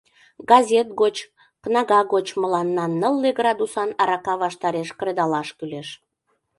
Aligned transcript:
Газет 0.49 0.87
гоч, 1.01 1.15
кнага 1.63 2.01
гоч 2.13 2.27
мыланна 2.41 2.85
нылле 3.01 3.31
градусан 3.39 3.89
арака 4.01 4.33
ваштареш 4.43 4.89
кредалаш 4.99 5.49
кӱлеш. 5.57 5.89